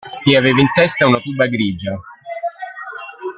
[0.25, 1.95] E aveva in testa una tuba grigia.